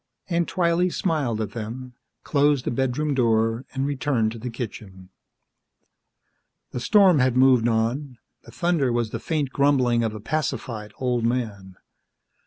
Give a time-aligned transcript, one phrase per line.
[0.29, 1.93] Aunt Twylee smiled at them,
[2.23, 5.09] closed the bedroom door and returned to the kitchen.
[6.71, 11.23] The storm had moved on; the thunder was the faint grumbling of a pacified old
[11.23, 11.75] man.